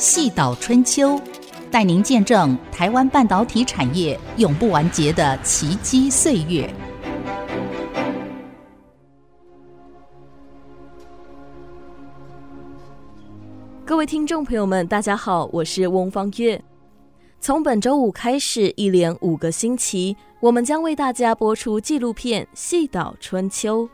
[0.00, 1.20] 细岛春秋，
[1.70, 6.72] 带您见证台湾半导体产业永不完结的奇迹岁月。
[13.84, 16.58] 各位听众朋友们，大家好，我是翁方月。
[17.38, 23.86] 从本周五开始，一连五个星期，我们将为大家播出纪录片《细岛春秋》。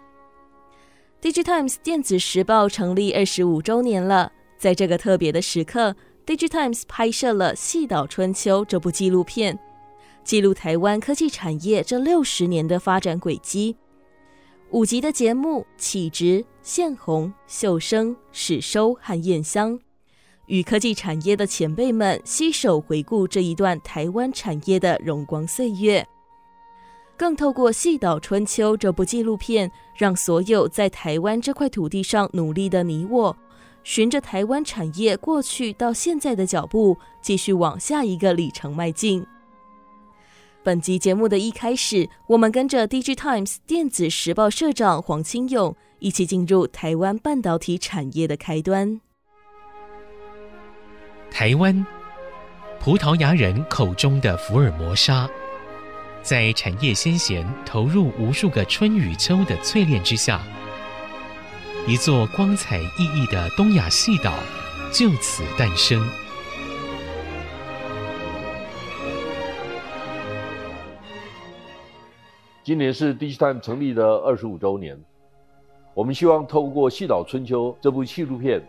[1.21, 4.31] DigiTimes 电子时报成立二十五周年了。
[4.59, 5.95] 在这个特别的时刻
[6.27, 9.59] ，DigiTimes 拍摄了《细岛春秋》这部纪录片，
[10.25, 13.77] 记录台湾科技产业这六十年的发展轨迹。
[14.71, 19.79] 五集的节目，启植、宪鸿、秀生、史收和燕香，
[20.47, 26.05] 与科技产业的前辈们携手回顾这一段台湾产业的荣光岁月。
[27.17, 33.35] 更透过《细岛春秋》这部纪录片，让所有在台湾这块土地上努力的你我，
[33.87, 39.25] 循着台湾产业过去到现在的脚步，继续往下一个里程迈进。
[40.65, 49.01] 本集节目的一开始，我们跟着 DigiTimes 电子时报社长黄清勇一起进入台湾半导体产业的开端。
[51.31, 51.87] 台湾，
[52.81, 55.31] 葡萄牙人口中的福尔摩沙，
[56.23, 60.43] 在产业先贤投入无数个春与秋的淬炼之下。
[61.89, 64.35] 一座光彩熠熠的东亚细岛
[64.93, 66.05] 就此诞生。
[72.65, 75.01] 今年是 Digitime 成立的二十五周年，
[75.95, 78.61] 我们希望透过《细岛春秋》这部纪录片，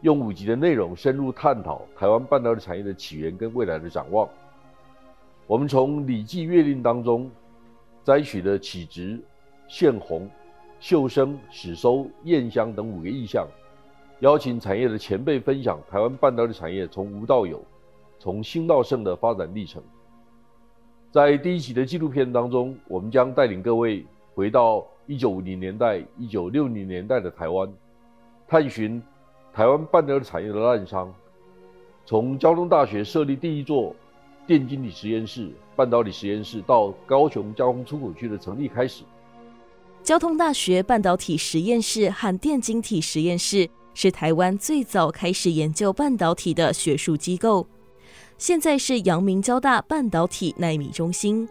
[0.00, 4.26] 用五集的内容深入探讨台湾半导体产业的起源跟未来的展望。
[5.46, 7.30] 我们从《礼记月令》当中
[8.02, 9.20] 摘取的启植、
[9.68, 10.26] 宪鸿。
[10.80, 13.46] 秀生、史收、燕香等五个意象，
[14.20, 17.62] 邀请产业的前辈分享台湾半导体产业从无到有、
[18.18, 19.82] 从兴到盛的发展历程。
[21.10, 27.70] 在第一集的纪录片当中，我们将带领各位回到一九五零年代、一九六零年代的台湾，
[28.48, 29.02] 探寻
[29.52, 31.08] 台湾半导体产业的滥觞，
[32.06, 33.94] 从交通大学设立第一座
[34.46, 39.04] 电晶体实验室、半导体实验室，到高雄加工出口区的成立开始。
[40.10, 47.64] 交通大学半导体实验室和电晶体实验室是台湾最早开始研究半导体的学术机构，
[48.36, 51.48] 现在是阳明交大半导体纳米中心。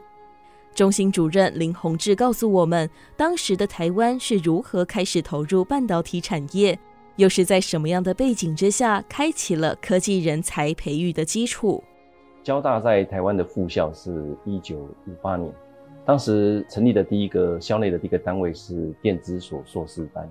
[0.75, 6.78] 中心主任林宏志告诉我们，当时的台湾是如何开始投入半导体产业，
[7.16, 11.81] 又是在什么样的背景之下，开启了科技人才培育的基础。
[12.44, 15.50] 交大在台湾的附校是一九五八年。
[16.06, 20.28] 当时成立的第一个校内的第一个单位是电子所硕士班，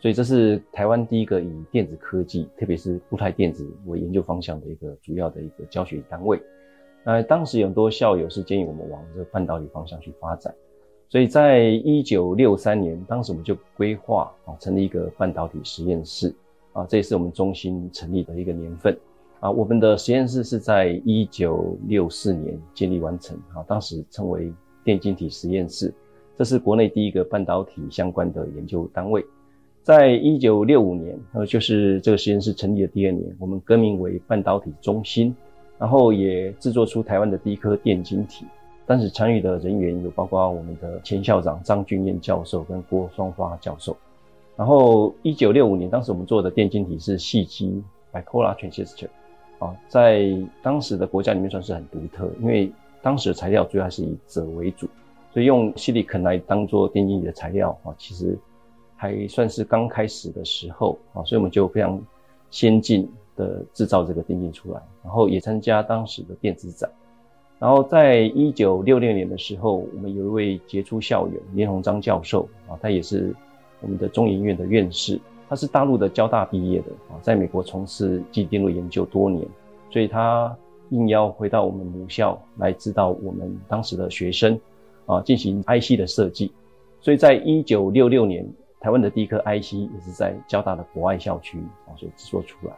[0.00, 6.42] 所以这是台湾第一个以电子科技，特别是固态电子为研究方向的一个主要的一个教学单位。
[7.04, 10.52] 那当时有很多校友是建议我们往这个半导体方向去发展，
[11.08, 16.34] 所以在一九六三年，当时我们就规划啊成立一个半导体实验室
[16.72, 18.98] 啊，这也是我们中心成立的一个年份
[19.38, 19.48] 啊。
[19.48, 24.52] 我们的实验室是在一九六四年建立完成啊，当时称为。
[24.84, 25.92] 电晶体实验室，
[26.36, 29.24] 这是国内第一个半导体相关的研究单位。
[29.82, 35.34] 在一九六五年，呃，就是这个实验室成立的第二年，我们更名为半导体中心，
[35.78, 38.46] 然后也制作出台湾的第一颗电晶体。
[38.86, 43.96] 当时参与的人员有包括我们的前校长张俊彦教授跟郭双发教授。
[44.56, 47.82] 然后一九六五年，当时我们做的电晶体是细基
[48.12, 49.08] （bipolar transistor），
[49.58, 52.70] 啊，在当时的国家里面算是很独特，因为
[53.02, 54.88] 当时的材料主要是以鍺为主，
[55.32, 58.38] 所以用矽利肯来当做电晶体的材料啊，其实
[58.96, 62.00] 还算是刚开始的时候啊，所以我们就非常
[62.50, 66.88] 先进的制造这个电晶出来，然后也参加当时的电子展。
[67.58, 73.34] 然后在一九六六年的时候，我们有一位杰出校友连鸿章教授啊，他也是
[73.80, 79.44] 我们的中研院的院士，他是大陆的交大毕业的啊，在美国从事机电路研究多年，
[79.90, 80.56] 所以他。
[80.92, 84.60] 应邀回到我们母校来指导我们当时的学生
[85.06, 86.52] 啊，进行 IC 的设计。
[87.00, 88.46] 所以在一九六六年，
[88.78, 92.74] 台湾的第一颗 IC 也是在交大的博爱校区啊所制作出来。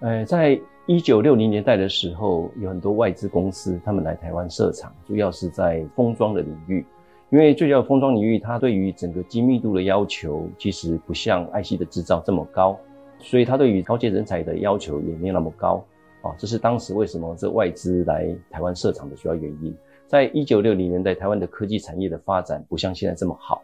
[0.00, 6.84] 呃，在一九六零年代的时候，有很多外资公司他们来台湾设厂，主要是在封装的领域。
[7.30, 12.78] 因为最主要封装领域，它对于整个精密度的要求其实不像 IC 的制造这么高，
[13.18, 15.82] 所以它对于高阶人才的要求也没有那么高。
[16.26, 19.74] 啊，这是当时为什么这外资来台湾设厂的主要原因。
[20.06, 23.62] 在一九六零年代，台湾的科技产业的发展不像现在这么好。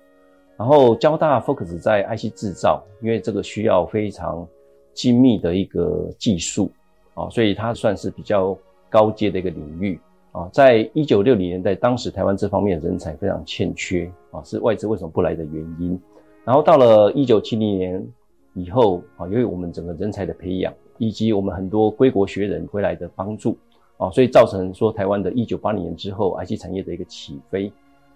[0.57, 4.47] 然后交大 focus 在 IC 制造，因为这个需要非常
[4.93, 6.71] 精密的一个技术，
[7.15, 8.57] 啊，所以它算是比较
[8.91, 9.99] 高阶的一个领域
[10.31, 10.49] 啊。
[10.53, 15.99] 在一九六零年代，当时台湾这方面人才非常欠缺啊，是外资为什么不来的原因。
[16.45, 18.07] 然后到了一九七零年
[18.55, 23.59] 以后啊，由于我们整个人才的培养，以及我们很多归国学人回来的帮助
[23.97, 27.73] 啊，所以造成说台湾的一九八零年之后，IC 产业的一个起飞。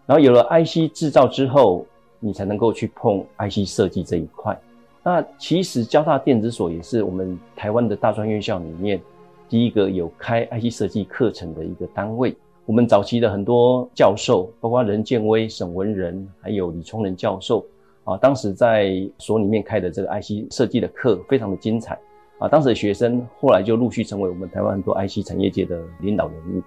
[0.07, 1.85] 然后有了 IC 制造之后，
[2.21, 4.57] 你才能够去碰 IC 设计这一块。
[5.03, 9.01] 那其实交大电子所也是我们台湾的大专院校里面
[9.49, 12.37] 第一个有开 IC 设计课程的一个单位。
[12.67, 17.67] 我们早期的很多教授，包括任建威、沈文仁，还有李崇仁教授
[18.05, 21.99] 啊，当时在所里面开的这个 IC 设计的课非常的精彩
[22.39, 22.49] 啊。
[22.49, 26.63] 当时的学生后来就陆续成为我们台湾很多 IC 产业界的领导人物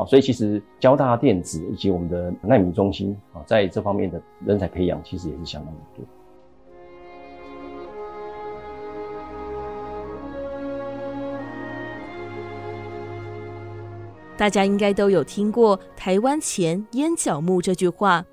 [0.00, 0.04] 啊。
[0.06, 6.04] 所以其实交大电子以及我们的奈米中心啊，在这方面的人才培养其实也是相当的多。
[14.34, 18.24] 大家应该都有听过“台湾钱，淹脚木”这句话。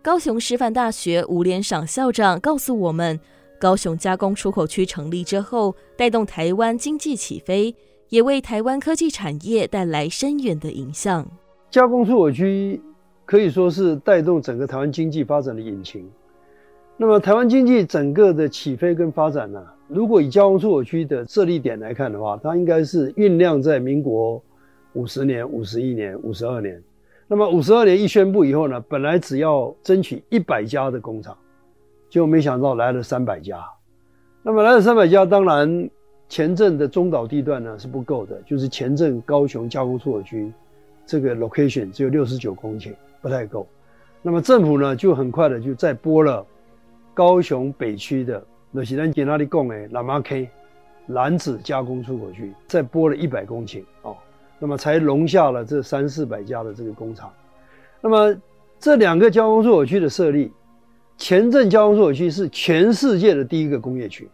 [0.00, 3.18] 高雄师范大学吴连赏校长告诉我们，
[3.64, 7.74] 高雄加工出口区成立之后，带动台湾经济起飞，
[8.10, 11.26] 也为台湾科技产业带来深远的影响。
[11.70, 12.78] 加工出口区
[13.24, 16.06] 可以说是带动整个台湾经济发展的引擎。
[16.98, 24.42] 那么，台湾经济整个的起飞跟发展呢、如果以加工出口区的设立点来看的话，它应该是酝酿在民国。
[24.92, 26.80] 五十年、五十一年、五十二年，
[27.26, 31.34] 那么五十二年一宣布以后呢，本来只要争取一百家的工厂，
[32.14, 33.60] 结果没想到来了三百家。
[34.40, 35.90] 那么来了三百家，当然
[36.28, 40.52] 前镇的中岛地段呢是不够的，就是前镇高雄加工出口区
[41.04, 43.66] 这个 location 只有六十九公顷，不太够。
[44.22, 46.46] 那么政府呢就很快的就再拨了
[47.12, 48.40] 高雄北区的，
[48.70, 50.48] 那是咱在哪里讲诶，兰马 K
[51.08, 54.16] 蓝子加工出口区，再拨了一百公顷哦。
[54.60, 57.28] 那么才容下了这三四百家的这个工厂。
[58.00, 58.36] 那么
[58.78, 60.52] 这两个加工出口区的设立，
[61.16, 64.28] 前镇加工出口区是全世界的第一个工业区，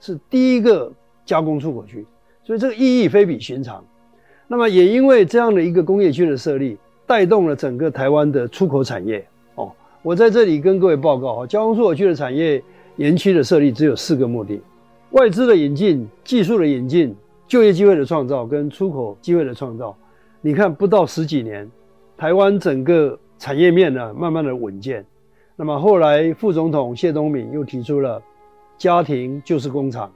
[0.00, 0.92] 是第一个
[1.24, 2.06] 加工出口区，
[2.44, 3.84] 所以这个意义非比寻常。
[4.46, 9.26] 那么也因为这样的一个工业区的设立，带动了整个台湾的出口产业。
[9.56, 9.72] 哦，
[10.02, 12.62] 我在这里跟各位报告哈，加工出口区的产业
[12.96, 14.60] 园区的设立只有四个目的：
[15.10, 17.14] 外资的引进、技术的引进。
[17.48, 19.96] 就业机会的创造跟出口机会的创造，
[20.40, 21.70] 你看不到十几年，
[22.16, 25.06] 台湾整个产业面呢慢慢的稳健。
[25.56, 28.22] 那么后来副总统谢东闵又提出了
[28.76, 30.12] 家庭就是工厂，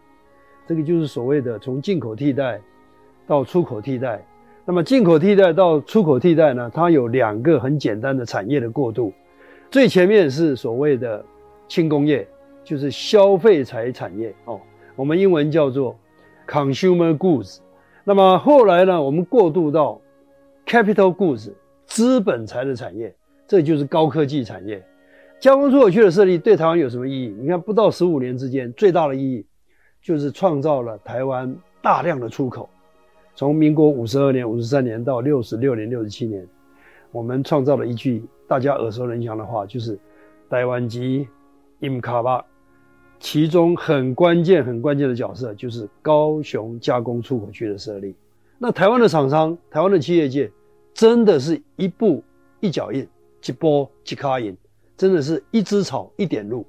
[0.66, 2.60] 这个就是所谓的从进口替代
[3.26, 4.24] 到出口替代。
[4.64, 9.12] 那么进口替代到出口替代呢，它有两个很简单的产业的过渡，
[9.70, 11.24] 最前面是所谓的
[11.66, 12.28] 轻工业，
[12.62, 14.60] 就是消费财产业哦，
[14.94, 15.96] 我们英文叫做。
[16.48, 17.58] Consumer goods，
[18.02, 20.00] 那么后来呢，我们过渡到
[20.66, 21.52] capital goods，
[21.86, 23.14] 资本财的产业，
[23.46, 24.84] 这就是高科技产业。
[25.40, 27.34] 加工出口区的设立对台湾有什么意义？
[27.40, 29.46] 你看，不到十五年之间，最大的意义
[30.02, 32.68] 就是创造了台湾大量的出口。
[33.34, 36.46] 从民国五十二年、五十三年到六十六年、六十七年，
[37.10, 39.98] 我们创造了一句大家耳熟能详的话，就是
[40.50, 41.26] “台湾之
[41.78, 42.44] 引卡巴”。
[43.18, 48.14] 其中很关键、很关键的角色就是高雄加工出口区的设立。
[48.58, 50.50] 那台湾的厂商、台湾的企业界，
[50.92, 52.22] 真的是一步
[52.60, 53.08] 一脚印，
[53.46, 54.54] 一步一卡印，
[55.00, 56.62] 真的是一枝草一点露，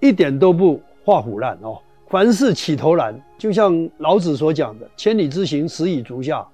[0.00, 1.78] 一点都不画虎烂哦。
[2.08, 6.44] 凡事起头难，就像老子所讲的“千里之行，始于足下；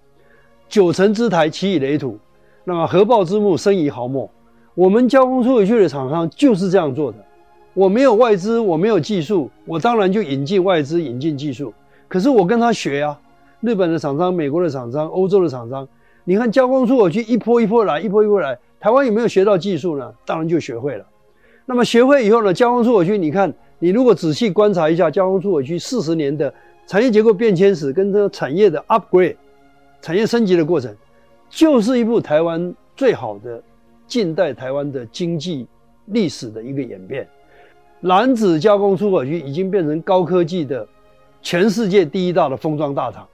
[0.69, 2.19] 九层之台，起于垒土”。
[2.63, 4.29] 那么合抱之木，生于毫末。
[4.75, 7.17] 我们加工出口区的厂商就是这样做的。
[7.73, 11.73] 我没有外资，我没有技术，我当然就引进外资，引进技术。
[12.07, 13.19] 可是我跟他学啊，
[13.61, 15.89] 日本的厂商、美国的厂商、欧洲的厂商，
[16.25, 20.13] 你看加工出口区一波一波来，一波一波来，台湾有没有学到技术呢？
[20.27, 21.07] 当然就学会了。
[21.65, 26.53] 那么学会以后呢，加工出口区，你看，你如果仔细观察一下加工出口区四十年的
[26.89, 29.37] 产业结构变迁史跟这个产业的 upgrade、
[30.01, 30.93] 产业升级的过程，
[31.49, 33.63] 就是一部台湾最好的
[34.09, 35.69] 近代台湾的经济
[36.07, 37.29] 历史的一个演变。
[38.01, 40.85] 楠梓加工出口区已经变成高科技的
[41.41, 43.25] 全世界第一大的封装大厂，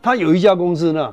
[0.00, 1.12] 它有一家公司呢，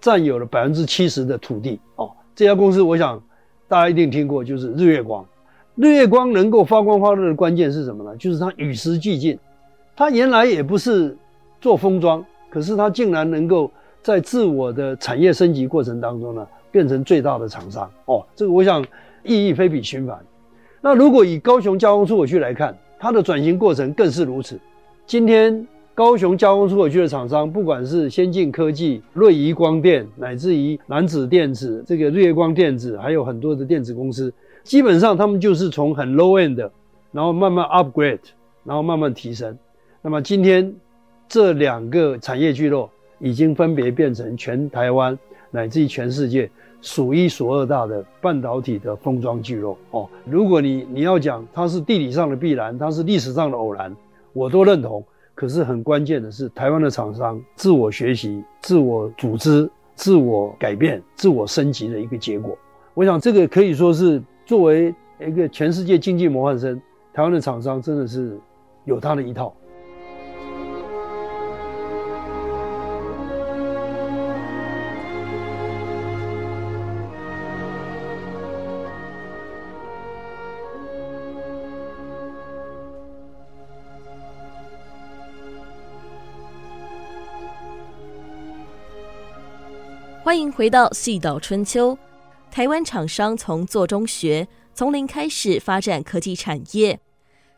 [0.00, 2.12] 占有了百分之七十的土地哦。
[2.38, 3.20] 这家公司我想
[3.66, 5.26] 大家一定听过，就是日月光。
[5.74, 8.16] 日月光能够发光发热的关键是什么呢？
[8.16, 9.36] 就是它与时俱进。
[9.96, 11.18] 它原来也不是
[11.60, 13.68] 做封装，可是它竟然能够
[14.04, 18.24] 在自我的产业升级过程当中呢，变成最大的厂商哦。
[18.36, 18.86] 这个我想
[19.24, 20.16] 意义非比寻常。
[20.80, 24.56] 那如果以高雄加工出口区来看，它的转型过程更是如此。
[25.08, 25.66] 今天
[25.98, 36.70] 高雄加工出口区的厂商，不管是先进科技、瑞仪光电，乃至于南子电子、这个日月光电子，还有很多的电子公司，基本上他们就是从很 low end 的，
[37.10, 38.20] 然后慢慢 upgrade，
[38.62, 39.58] 然后慢慢提升。
[40.00, 40.72] 那么今天
[41.28, 42.88] 这两个产业聚落
[43.18, 45.18] 已经分别变成全台湾
[45.50, 46.48] 乃至于全世界
[46.80, 50.08] 数一数二大的半导体的封装聚落哦。
[50.24, 53.92] 如果你你要讲它是地理上的必然，它是历史上的偶然，
[54.32, 55.04] 我都认同。
[55.38, 62.58] 可是很关键的是，台湾的厂商自我学习、自我组织、自我改变、自我升级的一个结果。
[62.92, 66.82] 我想这个可以说是作为一个全世界经济模范生，
[67.14, 68.36] 台湾的厂商真的是
[68.84, 69.54] 有他的一套。
[90.28, 91.94] 欢迎回到《细岛春秋》。
[92.50, 97.00] 台湾厂商从做中学，从零开始发展科技产业，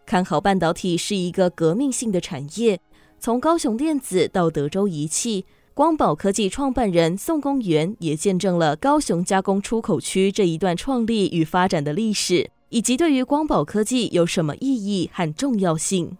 [0.07, 2.81] 看好半导体是一个革命性的产业。
[3.19, 16.17] 从高雄电子到德州仪器，光宝科技创办人宋公元也见证了高雄加工出口区这一段创立与发展的历史，以及对于光宝科技有什么意义和重要性。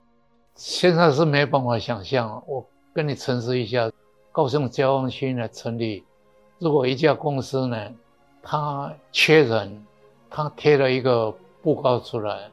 [0.57, 2.43] 现在是没办法想象。
[2.49, 3.89] 我跟你陈述一下，
[4.33, 6.03] 高雄加工区的成立。
[6.61, 7.91] 如果一家公司呢，
[8.43, 9.83] 他缺人，
[10.29, 12.51] 他贴了一个布告出来，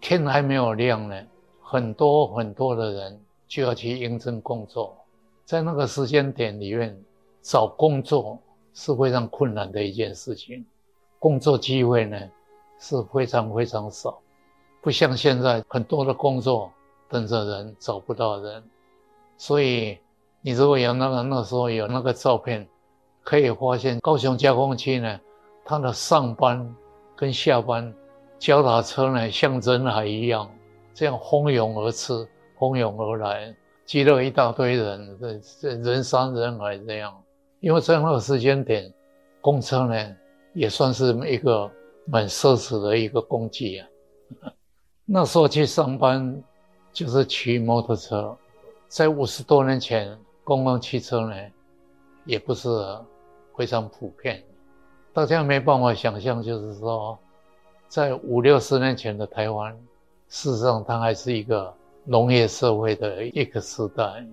[0.00, 1.20] 天还没有亮呢，
[1.60, 4.96] 很多很多的人就要去应征工作，
[5.44, 6.96] 在那个时间点里面
[7.42, 8.38] 找工作
[8.74, 10.64] 是非常困难的一件事情，
[11.18, 12.16] 工作机会呢
[12.78, 14.20] 是非常非常少，
[14.80, 16.70] 不像现在很多的工作
[17.08, 18.62] 等着人找不到人，
[19.36, 19.98] 所以
[20.42, 22.64] 你如果有那个那时候有那个照片。
[23.28, 25.20] 可以发现，高雄加工区呢，
[25.62, 26.74] 它的上班
[27.14, 27.94] 跟下班，
[28.38, 30.50] 脚踏车呢像人海一样，
[30.94, 32.26] 这样蜂拥而至，
[32.58, 33.54] 蜂拥而来，
[33.84, 37.14] 挤了一大堆人，这这人山人海这样。
[37.60, 38.90] 因为在那个时间点，
[39.42, 40.16] 公车呢
[40.54, 41.70] 也算是一个
[42.06, 43.88] 蛮奢侈的一个工具啊。
[45.04, 46.42] 那时候去上班
[46.94, 48.34] 就是骑摩托车，
[48.88, 51.36] 在五十多年前，公共汽车呢
[52.24, 52.70] 也不是。
[53.58, 54.40] 非常普遍，
[55.12, 57.18] 大家没办法想象，就是说，
[57.88, 59.76] 在五六十年前的台湾，
[60.28, 61.74] 事实上它还是一个
[62.04, 64.24] 农业社会的一个时代，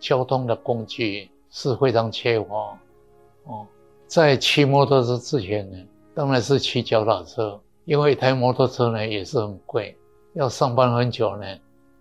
[0.00, 2.76] 交通的工具是非常缺乏。
[3.44, 3.64] 哦，
[4.08, 5.78] 在骑摩托车之前呢，
[6.12, 9.96] 当然是骑脚踏车，因为一台摩托车呢也是很贵，
[10.32, 11.46] 要上班很久呢，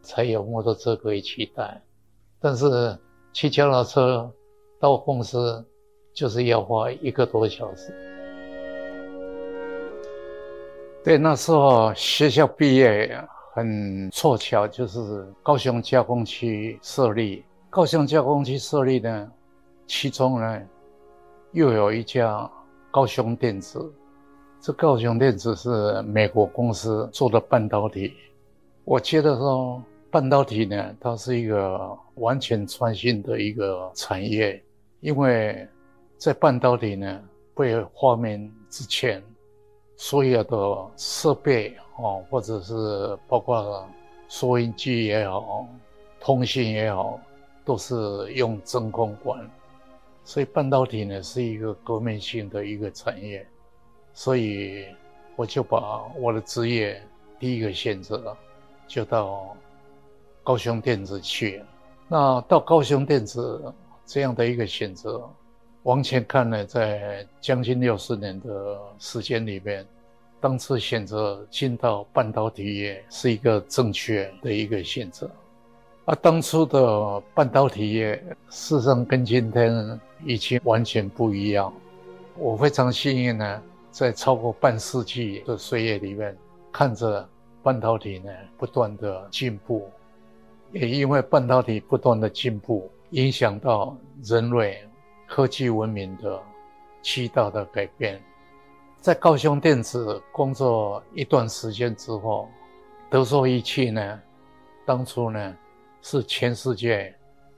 [0.01, 1.79] 才有摩托车可以骑代。
[2.39, 2.97] 但是
[3.31, 4.27] 骑脚踏车
[4.79, 5.63] 到公司。
[6.13, 7.91] 就是要花一个多小时。
[11.03, 13.19] 对，那时候学校毕业
[13.53, 17.43] 很凑巧，就是高雄加工区设立。
[17.69, 19.31] 高雄加工区设立呢，
[19.87, 20.61] 其中呢
[21.51, 22.49] 又有一家
[22.89, 23.91] 高雄电子。
[24.61, 28.13] 这高雄电子是美国公司做的半导体。
[28.85, 34.63] 我觉得说半导体呢，它是一个完全创新的一个产业，
[35.01, 35.67] 因为。
[36.17, 37.21] 在半导体呢
[37.53, 39.21] 被发明之前，
[39.97, 42.73] 所有的设备哦，或者是
[43.27, 43.87] 包括
[44.29, 45.67] 收音机也好，
[46.19, 47.19] 通信也好，
[47.65, 47.95] 都是
[48.33, 49.49] 用真空管。
[50.23, 53.45] 所以半导体呢是一个革命性的一个产业，
[54.13, 54.85] 所以
[55.35, 57.01] 我就把我的职业
[57.37, 58.35] 第一个选择
[58.87, 59.55] 就到
[60.41, 61.61] 高雄电子去。
[62.07, 63.73] 那到高雄电子
[64.05, 65.29] 这样的一个选择。
[65.83, 69.85] 往前看呢，在将近六十年的时间里面，
[70.39, 75.29] 当初选择进到半导体业是一个正确的一个选择。
[76.05, 78.15] 而当初的半导体业，
[78.49, 81.73] 事实上跟今天已经完全不一样。
[82.37, 83.61] 我非常幸运呢，
[83.91, 86.33] 在超过半世纪的岁月里面，
[86.71, 87.27] 看着
[87.61, 89.89] 半导体呢不断的进步，
[90.71, 94.81] 也因为半导体不断的进步，影响到人类。
[95.35, 96.39] 科技文明的
[97.01, 98.21] 巨大的改变，
[99.01, 102.47] 在高雄电子工作一段时间之后，
[103.09, 104.21] 德州仪器呢，
[104.85, 105.57] 当初呢
[106.03, 107.11] 是全世界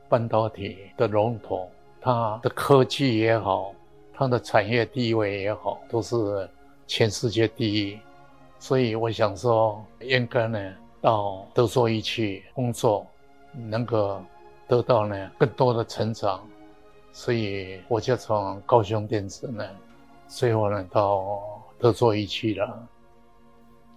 [0.08, 3.75] 半导体的龙头，它的科技也好，
[4.13, 6.50] 它的产业地位也好，都是
[6.88, 8.00] 全世界第一。
[8.58, 13.05] 所以我想说，应该呢到德州仪器工作，
[13.51, 14.24] 能够
[14.65, 16.48] 得到呢更多的成长，
[17.17, 19.63] 所以我就从高雄电子呢，
[20.27, 21.39] 最后呢到
[21.79, 22.88] 德州仪器了。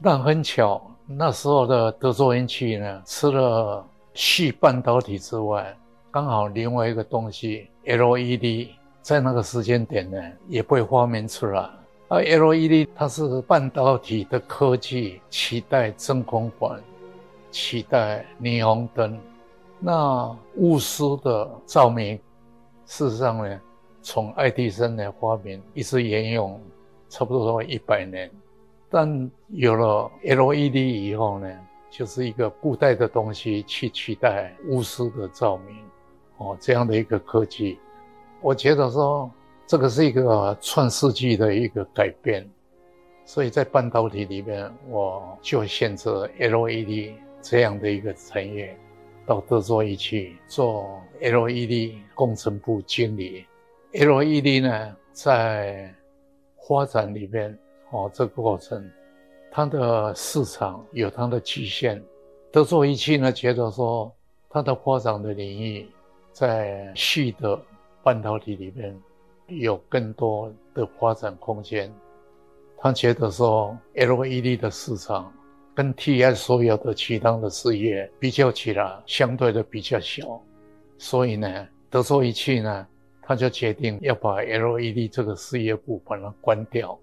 [0.00, 3.84] 但很巧，那时候的德州仪器呢，除了
[4.14, 5.76] 细半导体之外，
[6.12, 8.68] 刚好另外一个东西 LED
[9.02, 11.68] 在那个时间点呢也被发明出来。
[12.06, 16.80] 而 LED 它是半导体的科技取代真空管，
[17.50, 19.18] 取代霓虹灯。
[19.80, 22.18] 那钨丝的照明，
[22.88, 23.60] 事实上呢，
[24.02, 26.60] 从爱迪生的发明一直沿用，
[27.08, 28.28] 差不多一百年。
[28.90, 31.48] 但有了 LED 以后呢，
[31.90, 35.76] 就是一个固态的东西去取代钨丝的照明，
[36.38, 37.78] 哦，这样的一个科技，
[38.40, 39.30] 我觉得说。
[39.70, 42.48] 这个是一个创世纪的一个改变，
[43.26, 48.74] 所以在半导体里面，我就选择 LED 这样的一个产业，
[49.28, 53.44] 到德州仪器做 LED 工程部经理。
[53.92, 55.94] LED 呢，在
[56.66, 57.56] 发展里面，
[57.90, 58.90] 哦，这个过程，
[59.50, 62.02] 它的市场有它的局限。
[62.50, 64.10] 德州仪器呢，觉得说
[64.48, 65.86] 它的发展的领域
[66.32, 67.60] 在细的
[68.02, 68.98] 半导体里面。
[69.50, 71.90] 有更多的发展空间。
[72.76, 75.32] 他觉得说，LED 的市场
[75.78, 80.42] 跟 TI 所有的其他的事业比较起来，相对的比较小。
[80.98, 82.84] 所以呢，德州仪器呢，
[83.22, 86.98] 他就决定要把 LED 这个事业部把它关掉。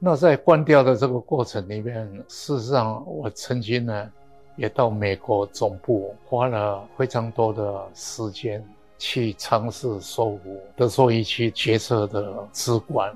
[0.00, 4.10] 那在关掉的这个过程里面，事实上我曾经呢，
[4.56, 8.60] 也到美国总部花了非常多的时间。
[8.98, 13.12] 去尝试收服德州仪器决策的资管，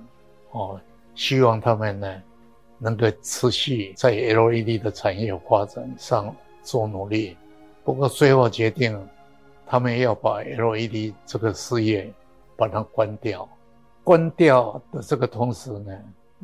[0.51, 0.81] 哦，
[1.17, 2.23] 希望他们呢
[2.79, 7.37] 能够持续在 LED 的产业发展上做努力。
[7.85, 8.99] 不过最后决定，
[9.67, 12.13] 他们要把 LED 这个事业
[12.57, 13.49] 把它关掉。
[14.03, 15.93] 关掉的这个同时呢，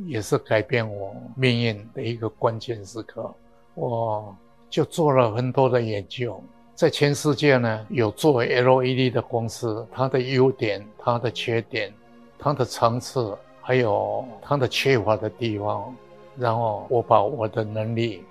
[0.07, 3.33] 也是改变我命运的一个关键时刻。
[3.75, 4.37] 我
[4.69, 6.43] 就做了很多的研究。
[6.75, 11.93] 在全世界呢，有做 LED 的公司，它的优点、它的缺点、
[12.39, 15.95] 它的层次，还有它的缺乏的地方，
[16.37, 18.25] 然后我把我的能力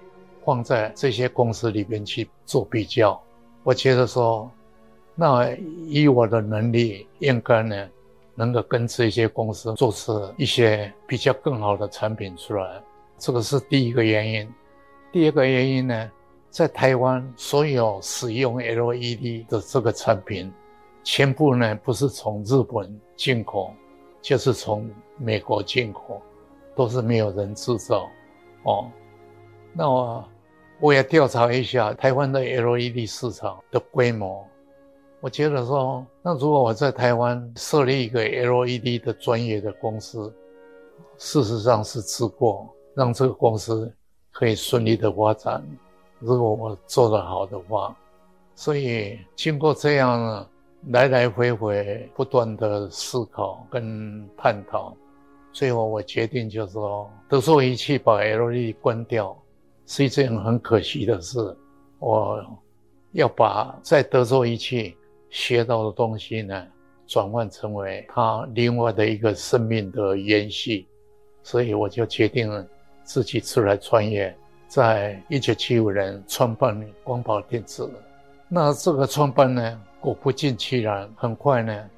[0.46, 3.22] 放在这些公司里边去做比较。
[3.64, 4.50] 我觉得说，
[5.16, 5.50] 那
[5.88, 7.90] 以我的能力，应该呢，
[8.36, 12.82] 能够跟这些公司做出一些比较更好的产品出来。
[13.18, 14.50] 这个是第一个原因。
[15.12, 16.12] 第二个原因呢？
[16.50, 20.52] 在台湾，所有使用 LED 的这个产品，
[21.02, 23.74] 全部呢不是从日本进口，
[24.22, 26.21] 就是从美国进口，
[26.76, 28.10] 都是没有人制造。
[28.64, 28.90] 哦，
[29.74, 30.24] 那我
[30.80, 34.46] 我也调查一下台湾的 LED 市场的规模。
[35.20, 40.34] 我觉得说，那如果我在台湾设立一个 LED 的专业的公司，
[41.18, 43.94] 事实上是值过，让这个公司
[44.32, 45.64] 可以顺利的发展。
[46.18, 47.96] 如果我做得好的话，
[48.56, 50.48] 所以经过这样
[50.88, 54.96] 来来回回不断的思考跟探讨，
[55.54, 59.38] 最后我决定就是说，德作仪器把 LED 关掉
[59.86, 61.40] 是一件很可惜的事。
[62.00, 62.44] 我
[63.12, 64.96] 要把在德作仪器
[65.30, 66.66] 学到的东西呢，
[67.06, 70.88] 转换成为它另外的一个生命的延续，
[71.44, 72.68] 所以我就决定
[73.04, 74.36] 自己出来创业。
[74.68, 77.92] 在一九七五年创办光宝电子，
[78.48, 81.90] 那这个创办呢，果不尽其然，很快呢，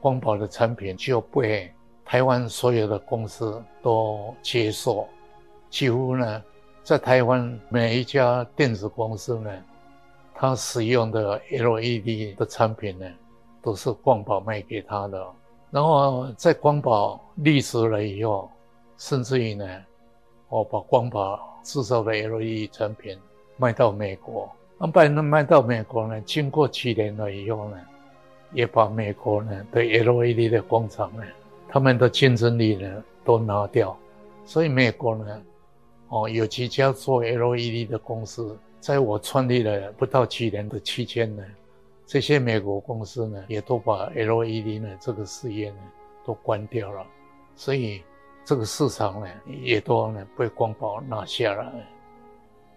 [0.00, 1.72] 光宝的产品就被
[2.06, 5.06] 台湾所有的公司都接受，
[5.68, 6.42] 几乎呢，
[6.82, 9.50] 在台湾每一家电子公司呢，
[10.34, 13.06] 它使用的 LED 的产品呢，
[13.60, 15.26] 都是光宝卖给他的。
[15.70, 18.48] 然后在光宝立足了以后，
[18.96, 19.66] 甚至于呢，
[20.48, 21.52] 我把光宝。
[21.66, 23.18] 制造的 LED 产品
[23.56, 26.20] 卖到美国，那卖那卖到美国呢？
[26.20, 27.76] 经过几年了以后呢，
[28.52, 31.24] 也把美国呢的 LED 的工厂呢，
[31.68, 33.96] 他们的竞争力呢都拿掉。
[34.44, 35.42] 所以美国呢，
[36.08, 41.42] 哦，有几家做 LED 的公司，在我创立了不到几年的期间呢，
[42.06, 45.76] 这些美国公司呢，也都把 LED 呢这个事业呢
[46.24, 47.06] 都关掉了。
[47.54, 48.02] 所以。
[48.48, 49.26] 这个市场呢，
[49.64, 51.72] 也都呢被光宝拿下来。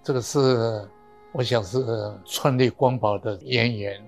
[0.02, 0.84] 这个是
[1.32, 1.78] 我想是
[2.25, 4.04] 创立光宝的渊源。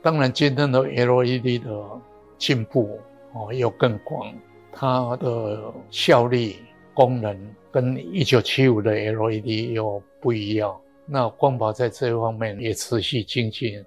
[0.00, 2.00] 当然，今天的 LED 的
[2.38, 3.00] 进步
[3.34, 4.34] 哦，又更广，
[4.72, 6.56] 它的效率、
[6.94, 10.78] 功能跟一九七五的 LED 又不一样。
[11.06, 13.84] 那光宝在这方面也持续精进。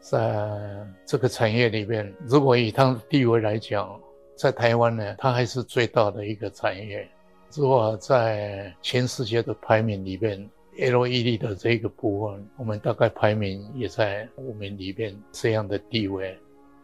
[0.00, 0.48] 在
[1.04, 4.00] 这个产业里面，如果以它的地位来讲，
[4.36, 7.06] 在台湾呢，它还是最大的一个产业。
[7.52, 16.38] 如果在全世界的排名里面，LED 的这个部分，我们大概排名也在我们里面这样的地位。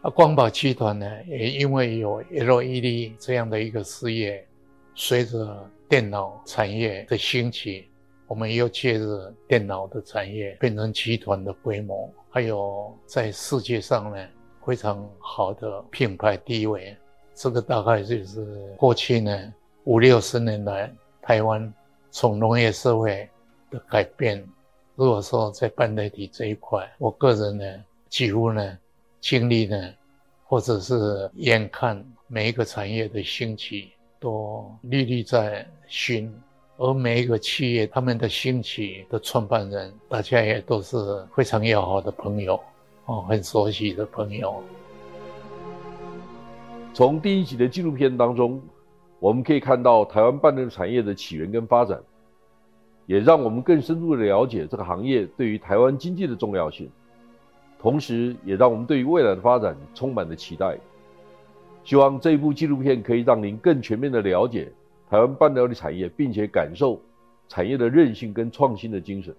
[0.04, 4.46] 啊光宝集团呢，也因为有 LED 这样的一个事业，
[4.94, 7.88] 随着电脑产业的兴起，
[8.26, 12.12] 我们又借着电脑的产业变成集团的规模。
[12.28, 14.28] 还有在世界上呢，
[14.62, 16.94] 非常好的品牌地位，
[17.34, 18.44] 这个大概就是
[18.76, 21.72] 过去呢五六十年来台湾
[22.10, 23.26] 从农业社会
[23.70, 24.46] 的改变。
[24.96, 27.64] 如果说在半导体这一块，我个人呢
[28.10, 28.78] 几乎呢
[29.24, 29.90] 经历呢，
[30.44, 36.30] 或者是眼看每一个产业的兴起都历历在心。
[36.76, 40.96] 而每一个企业，他们的兴起的创办人，大家也都是
[41.34, 42.60] 非常要好的朋友，
[43.06, 44.62] 哦，很熟悉的朋友。
[46.92, 48.60] 从第一集的纪录片当中，
[49.20, 51.98] 我们可以看到台湾半导体产业的起源跟发展，
[53.06, 56.90] 也让我们更深入的了解这个行业对于台湾经济的重要性，
[57.84, 60.74] 同时也让我们对于未来的发展充满了期待。
[61.84, 64.72] 希望这一部纪录片可以让您更全面的了解。
[65.10, 66.98] 台湾半导体产业，并且感受
[67.46, 69.36] 产业的韧性跟创新的精神。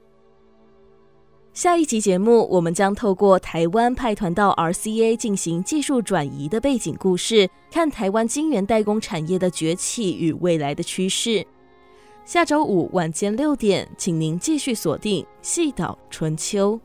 [1.54, 11.44] 下一集节目，我们将透过台湾派团到 RCA 进行技术转移的背景故事，看台湾晶圆代工产业的崛起与未来的趋势。
[12.26, 16.80] 下周五晚间六点，请您继续锁定《细岛春秋》。